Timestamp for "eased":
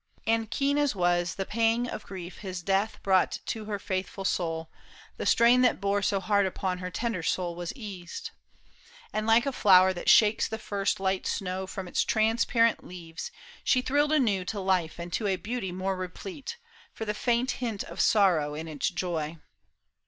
7.75-8.31